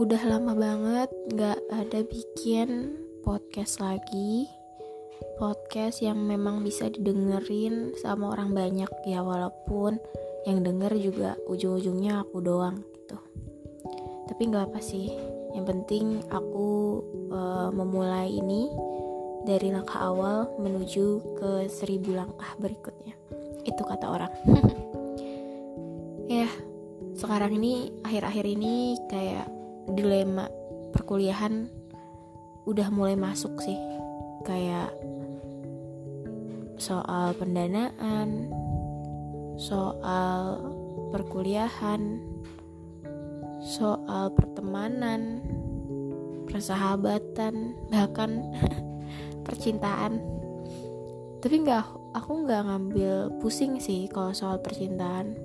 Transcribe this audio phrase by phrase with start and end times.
[0.00, 4.48] udah lama banget nggak ada bikin podcast lagi.
[5.36, 8.88] Podcast yang memang bisa didengerin sama orang banyak.
[9.04, 10.00] Ya walaupun
[10.48, 13.20] yang denger juga ujung-ujungnya aku doang gitu.
[14.24, 15.12] Tapi nggak apa sih.
[15.52, 18.72] Yang penting aku uh, memulai ini
[19.44, 23.20] dari langkah awal menuju ke seribu langkah berikutnya.
[23.68, 24.32] Itu kata orang.
[26.30, 26.46] Ya
[27.18, 29.59] sekarang ini akhir-akhir ini kayak
[29.94, 30.46] dilema
[30.94, 31.66] perkuliahan
[32.66, 33.78] udah mulai masuk sih.
[34.46, 34.94] Kayak
[36.80, 38.48] soal pendanaan
[39.60, 40.56] soal
[41.12, 42.24] perkuliahan
[43.60, 45.44] soal pertemanan
[46.48, 48.48] persahabatan bahkan
[49.46, 50.24] percintaan.
[51.44, 55.36] Tapi nggak aku nggak ngambil pusing sih kalau soal percintaan.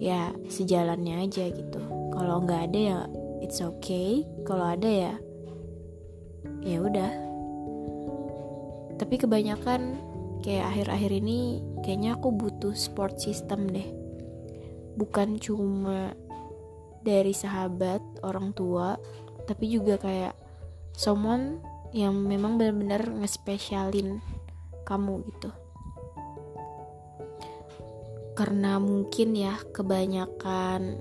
[0.00, 1.80] Ya sejalannya aja gitu.
[2.16, 2.98] Kalau nggak ada ya
[3.42, 5.14] it's okay kalau ada ya.
[6.62, 7.12] Ya udah.
[8.98, 9.98] Tapi kebanyakan
[10.42, 13.86] kayak akhir-akhir ini kayaknya aku butuh support system deh.
[14.98, 16.12] Bukan cuma
[17.02, 18.98] dari sahabat orang tua
[19.46, 20.34] tapi juga kayak
[20.92, 21.62] someone
[21.94, 24.20] yang memang benar-benar ngespesialin
[24.84, 25.50] kamu gitu.
[28.36, 31.00] Karena mungkin ya kebanyakan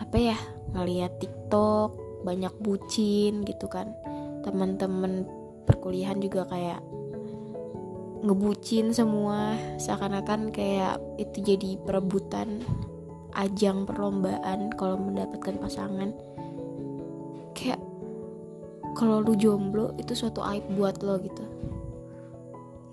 [0.00, 0.38] apa ya
[0.72, 3.92] ngeliat TikTok banyak bucin gitu kan.
[4.40, 5.28] Teman-teman
[5.68, 6.80] perkuliahan juga kayak
[8.20, 12.64] ngebucin semua seakan-akan kayak itu jadi perebutan
[13.36, 16.16] ajang perlombaan kalau mendapatkan pasangan.
[17.52, 17.80] Kayak
[18.96, 21.44] kalau lu jomblo itu suatu aib buat lo gitu.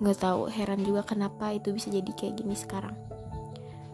[0.03, 3.06] Nggak tahu heran juga kenapa itu bisa jadi kayak gini sekarang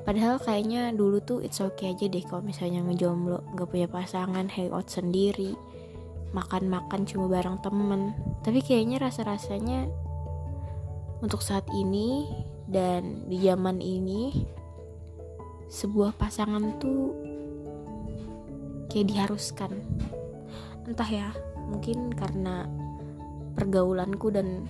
[0.04, 4.92] Padahal kayaknya dulu tuh it's okay aja deh kalau misalnya ngejomblo, nggak punya pasangan, hangout
[4.92, 5.56] sendiri,
[6.36, 8.12] makan-makan cuma bareng temen.
[8.44, 9.88] Tapi kayaknya rasa-rasanya
[11.24, 12.28] untuk saat ini
[12.68, 14.44] dan di zaman ini
[15.72, 17.16] sebuah pasangan tuh
[18.92, 19.72] kayak diharuskan.
[20.84, 21.32] Entah ya,
[21.72, 22.68] mungkin karena
[23.56, 24.68] pergaulanku dan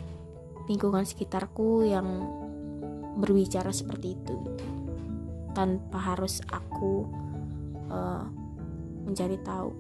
[0.70, 2.22] lingkungan sekitarku yang
[3.18, 4.53] berbicara seperti itu
[5.54, 7.08] tanpa harus aku
[7.90, 8.26] uh,
[9.06, 9.72] mencari tahu.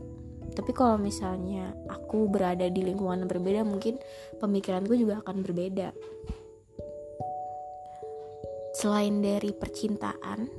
[0.53, 3.97] Tapi kalau misalnya aku berada di lingkungan yang berbeda mungkin
[4.37, 5.89] pemikiranku juga akan berbeda.
[8.77, 10.49] Selain dari percintaan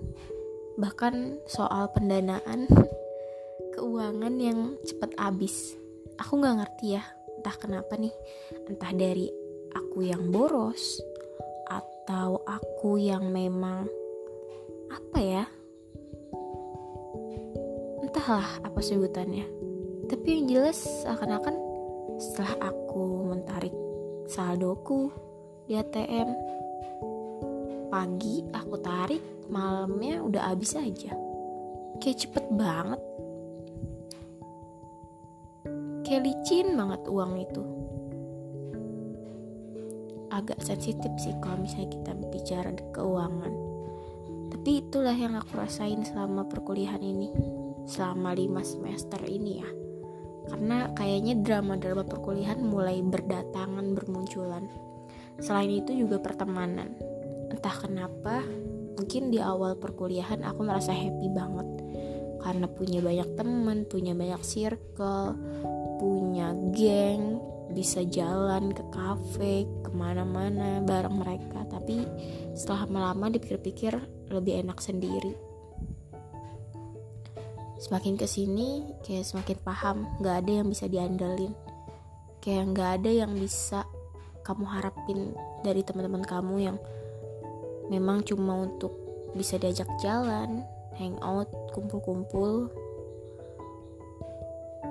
[0.74, 2.66] bahkan soal pendanaan
[3.78, 5.78] keuangan yang cepat habis.
[6.18, 7.04] Aku nggak ngerti ya
[7.38, 8.14] entah kenapa nih.
[8.66, 9.30] Entah dari
[9.74, 10.98] aku yang boros
[11.70, 13.86] atau aku yang memang
[14.94, 15.44] apa ya?
[18.06, 19.46] Entahlah apa sebutannya.
[20.06, 21.56] Tapi yang jelas akan-akan
[22.22, 23.74] setelah aku mentarik
[24.30, 25.10] saldoku
[25.66, 26.54] di ATM
[27.94, 31.14] pagi aku tarik malamnya udah habis aja.
[32.02, 32.98] Kayak cepet banget.
[36.02, 37.62] Kayak licin banget uang itu.
[40.34, 43.54] Agak sensitif sih kalau misalnya kita bicara keuangan
[44.64, 47.28] tapi itulah yang aku rasain selama perkuliahan ini
[47.84, 49.68] selama lima semester ini ya.
[50.48, 54.64] Karena kayaknya drama-drama perkuliahan mulai berdatangan bermunculan.
[55.36, 56.96] Selain itu juga pertemanan.
[57.52, 58.40] Entah kenapa
[58.96, 61.68] mungkin di awal perkuliahan aku merasa happy banget.
[62.40, 65.36] Karena punya banyak teman punya banyak circle
[66.00, 67.36] punya geng
[67.74, 71.66] bisa jalan ke kafe ke mana-mana bareng mereka.
[71.66, 72.06] Tapi
[72.54, 73.98] setelah lama dipikir-pikir
[74.30, 75.34] lebih enak sendiri.
[77.82, 81.52] Semakin ke sini kayak semakin paham nggak ada yang bisa diandalin
[82.40, 83.88] kayak nggak ada yang bisa
[84.44, 85.32] kamu harapin
[85.64, 86.76] dari teman-teman kamu yang
[87.88, 88.92] memang cuma untuk
[89.32, 90.62] bisa diajak jalan
[91.00, 92.70] hangout kumpul-kumpul.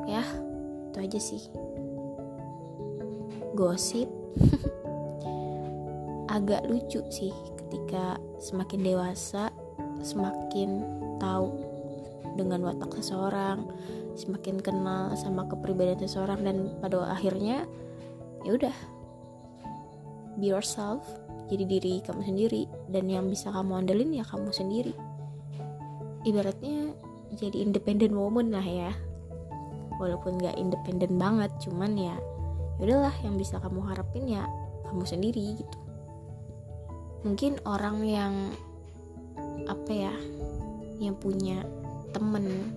[0.09, 0.25] Ya
[0.89, 1.41] itu aja sih
[3.53, 4.09] gosip.
[6.35, 7.33] Agak lucu sih
[7.63, 9.53] ketika semakin dewasa
[10.01, 10.83] semakin
[11.21, 11.53] tahu
[12.35, 13.65] dengan watak seseorang
[14.13, 17.65] semakin kenal sama kepribadian seseorang dan pada akhirnya
[18.45, 18.75] ya udah
[20.37, 21.01] be yourself
[21.49, 24.93] jadi diri kamu sendiri dan yang bisa kamu andelin ya kamu sendiri.
[26.23, 26.95] Ibaratnya
[27.35, 28.91] jadi independent woman lah ya.
[30.01, 32.15] Walaupun gak independen banget cuman ya
[32.81, 34.45] udahlah yang bisa kamu harapin ya
[34.89, 35.77] kamu sendiri gitu.
[37.23, 38.33] Mungkin orang yang
[39.69, 40.13] apa ya
[40.99, 41.63] yang punya
[42.11, 42.71] temen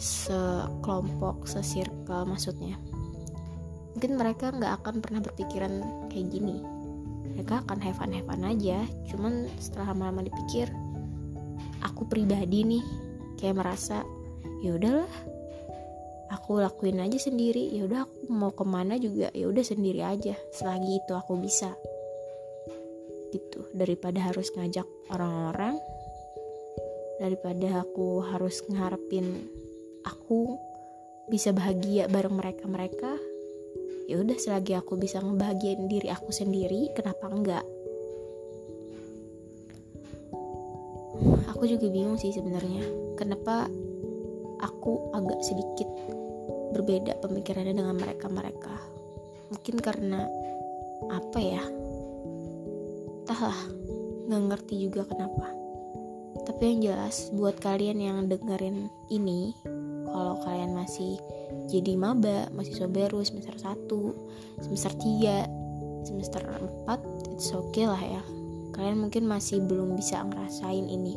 [0.00, 2.80] sekelompok sesirkel maksudnya
[3.92, 5.72] mungkin mereka nggak akan pernah berpikiran
[6.08, 6.62] kayak gini.
[7.36, 10.68] Mereka akan have fun have fun aja cuman setelah lama-lama dipikir
[11.84, 12.84] aku pribadi nih
[13.40, 14.04] kayak merasa
[14.60, 15.08] ya udahlah
[16.30, 17.74] aku lakuin aja sendiri.
[17.74, 20.38] Ya udah aku mau ke mana juga ya udah sendiri aja.
[20.54, 21.74] Selagi itu aku bisa.
[23.34, 23.66] Gitu.
[23.74, 25.78] Daripada harus ngajak orang-orang
[27.20, 29.44] daripada aku harus ngarepin
[30.08, 30.56] aku
[31.28, 33.12] bisa bahagia bareng mereka mereka
[34.08, 37.64] ya udah selagi aku bisa ngebahagiain diri aku sendiri kenapa enggak?
[41.52, 42.80] Aku juga bingung sih sebenarnya.
[43.20, 43.68] Kenapa
[44.60, 45.88] aku agak sedikit
[46.76, 48.76] berbeda pemikirannya dengan mereka-mereka
[49.50, 50.28] mungkin karena
[51.10, 51.64] apa ya
[53.24, 53.60] entahlah
[54.30, 55.50] nggak ngerti juga kenapa
[56.46, 59.56] tapi yang jelas buat kalian yang dengerin ini
[60.10, 61.18] kalau kalian masih
[61.70, 63.86] jadi maba, mahasiswa baru semester 1,
[64.66, 68.22] semester 3, semester 4, it's okay lah ya.
[68.74, 71.14] Kalian mungkin masih belum bisa ngerasain ini.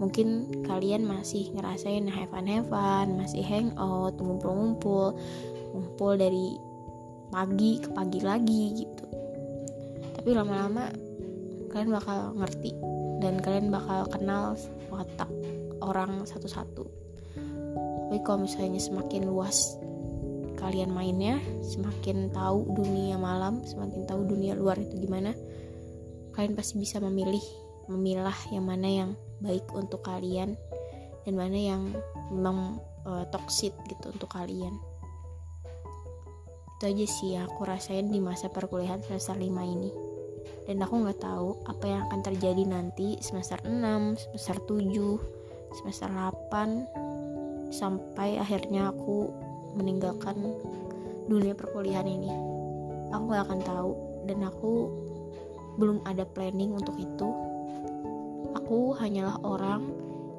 [0.00, 5.16] Mungkin kalian masih ngerasain have fun have fun, masih hangout, ngumpul-ngumpul,
[5.72, 6.56] ngumpul dari
[7.32, 9.04] pagi ke pagi lagi gitu.
[10.16, 10.88] Tapi lama-lama
[11.72, 12.72] kalian bakal ngerti
[13.24, 14.58] dan kalian bakal kenal
[14.92, 15.30] watak
[15.80, 17.02] orang satu-satu
[18.12, 19.80] tapi kalau misalnya semakin luas
[20.60, 25.32] kalian mainnya semakin tahu dunia malam semakin tahu dunia luar itu gimana
[26.36, 27.40] kalian pasti bisa memilih
[27.92, 29.10] memilah yang mana yang
[29.44, 30.56] baik untuk kalian
[31.22, 31.82] dan mana yang
[32.32, 34.74] memang uh, toxic gitu untuk kalian.
[36.78, 39.90] Itu aja sih yang aku rasain di masa perkuliahan semester 5 ini.
[40.66, 43.70] Dan aku nggak tahu apa yang akan terjadi nanti semester 6,
[44.18, 49.32] semester 7, semester 8 sampai akhirnya aku
[49.74, 50.36] meninggalkan
[51.26, 52.30] dunia perkuliahan ini.
[53.12, 53.92] Aku gak akan tahu
[54.28, 54.72] dan aku
[55.80, 57.28] belum ada planning untuk itu
[58.62, 59.90] aku hanyalah orang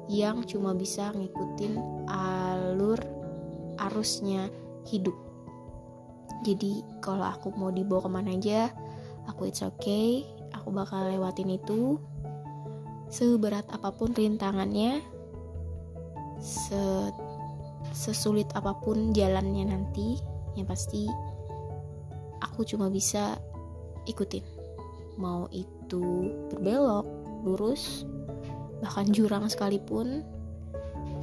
[0.08, 1.76] yang cuma bisa ngikutin
[2.08, 2.96] alur
[3.76, 4.48] arusnya
[4.88, 5.12] hidup.
[6.40, 8.72] Jadi kalau aku mau dibawa ke mana aja
[9.28, 10.24] aku it's okay
[10.56, 12.00] aku bakal lewatin itu.
[13.12, 15.04] Seberat apa pun rintangannya
[16.40, 17.12] se
[17.92, 20.16] sesulit apa pun jalannya nanti
[20.56, 21.04] yang pasti
[22.40, 23.36] aku cuma bisa
[24.08, 24.48] ikutin.
[25.20, 28.08] Mau itu berbelok lurus
[28.80, 30.24] bahkan jurang sekalipun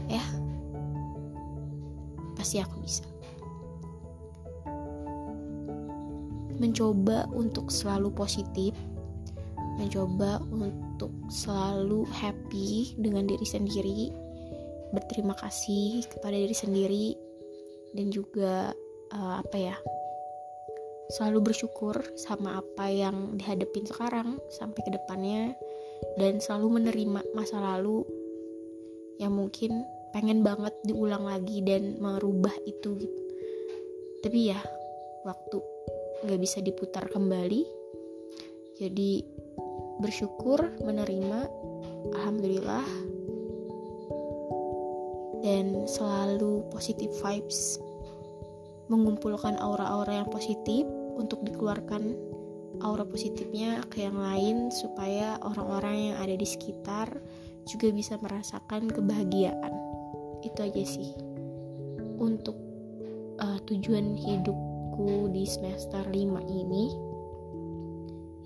[0.09, 0.23] ya
[2.37, 3.05] pasti aku bisa.
[6.57, 8.73] Mencoba untuk selalu positif
[9.81, 14.13] mencoba untuk selalu happy dengan diri sendiri
[14.91, 17.07] berterima kasih kepada diri sendiri
[17.95, 18.75] dan juga
[19.15, 19.75] uh, apa ya
[21.11, 25.55] selalu bersyukur sama apa yang dihadapin sekarang sampai ke depannya
[26.19, 28.03] dan selalu menerima masa lalu
[29.21, 33.21] yang mungkin pengen banget diulang lagi dan merubah itu gitu.
[34.21, 34.59] Tapi ya
[35.25, 35.57] waktu
[36.25, 37.63] nggak bisa diputar kembali.
[38.81, 39.21] Jadi
[40.01, 41.39] bersyukur menerima
[42.17, 42.85] alhamdulillah.
[45.41, 47.81] Dan selalu positive vibes.
[48.93, 50.85] Mengumpulkan aura-aura yang positif
[51.17, 52.13] untuk dikeluarkan
[52.79, 57.11] aura positifnya ke yang lain supaya orang-orang yang ada di sekitar
[57.67, 59.73] juga bisa merasakan kebahagiaan
[60.41, 61.11] itu aja sih
[62.17, 62.57] untuk
[63.43, 66.15] uh, tujuan hidupku di semester 5
[66.47, 66.85] ini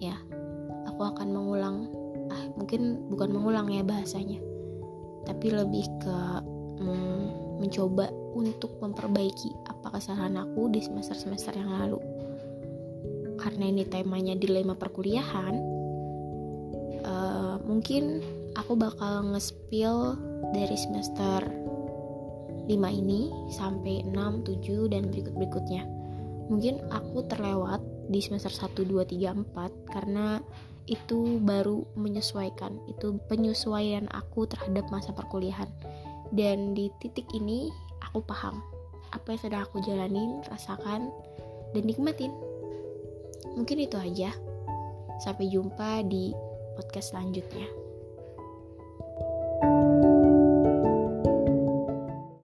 [0.01, 0.17] ya
[0.89, 1.77] aku akan mengulang
[2.33, 4.41] ah mungkin bukan mengulang ya bahasanya
[5.23, 6.17] tapi lebih ke
[6.81, 11.99] hmm, mencoba untuk memperbaiki apa kesalahan aku di semester-semester yang lalu.
[13.55, 15.55] Karena ini temanya dilema perkuliahan,
[17.07, 18.19] uh, mungkin
[18.51, 20.19] aku bakal nge-spill
[20.51, 21.39] dari semester
[22.67, 25.87] 5 ini sampai 6, 7, dan berikut-berikutnya.
[26.51, 27.79] Mungkin aku terlewat
[28.11, 30.43] di semester 1, 2, 3, 4 karena
[30.91, 35.71] itu baru menyesuaikan itu penyesuaian aku terhadap masa perkuliahan
[36.35, 37.73] dan di titik ini
[38.05, 38.61] aku paham
[39.09, 41.09] apa yang sedang aku jalanin rasakan
[41.73, 42.29] dan nikmatin
[43.53, 44.33] mungkin itu aja.
[45.21, 46.33] Sampai jumpa di
[46.75, 47.84] podcast selanjutnya